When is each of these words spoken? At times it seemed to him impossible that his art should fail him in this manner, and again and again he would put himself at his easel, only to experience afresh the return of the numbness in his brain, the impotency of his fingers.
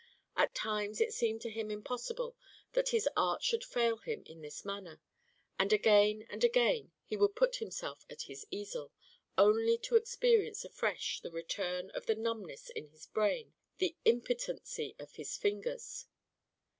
At 0.35 0.55
times 0.55 0.99
it 0.99 1.13
seemed 1.13 1.41
to 1.41 1.49
him 1.51 1.69
impossible 1.69 2.35
that 2.73 2.89
his 2.89 3.07
art 3.15 3.43
should 3.43 3.63
fail 3.63 3.97
him 3.97 4.23
in 4.25 4.41
this 4.41 4.65
manner, 4.65 4.99
and 5.59 5.71
again 5.71 6.25
and 6.27 6.43
again 6.43 6.91
he 7.05 7.15
would 7.15 7.35
put 7.35 7.57
himself 7.57 8.03
at 8.09 8.23
his 8.23 8.43
easel, 8.49 8.91
only 9.37 9.77
to 9.77 9.95
experience 9.97 10.65
afresh 10.65 11.19
the 11.19 11.29
return 11.29 11.91
of 11.91 12.07
the 12.07 12.15
numbness 12.15 12.71
in 12.71 12.87
his 12.87 13.05
brain, 13.05 13.53
the 13.77 13.95
impotency 14.03 14.95
of 14.97 15.17
his 15.17 15.37
fingers. 15.37 16.07